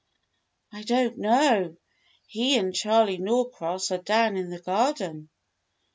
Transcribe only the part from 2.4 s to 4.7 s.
and Charley Norcross are down in the